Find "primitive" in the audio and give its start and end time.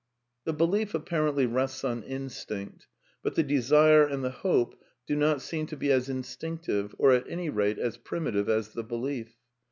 7.97-8.49